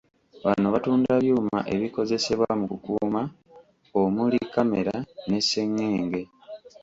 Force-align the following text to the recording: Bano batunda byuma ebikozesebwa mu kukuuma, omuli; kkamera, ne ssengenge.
Bano 0.45 0.67
batunda 0.73 1.11
byuma 1.23 1.57
ebikozesebwa 1.73 2.49
mu 2.59 2.65
kukuuma, 2.71 3.21
omuli; 4.01 4.37
kkamera, 4.45 4.95
ne 5.27 5.39
ssengenge. 5.43 6.21